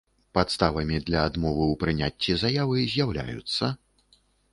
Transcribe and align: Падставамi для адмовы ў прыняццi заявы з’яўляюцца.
Падставамi 0.35 0.97
для 1.09 1.19
адмовы 1.31 1.61
ў 1.65 1.75
прыняццi 1.83 2.37
заявы 2.45 2.81
з’яўляюцца. 2.95 3.71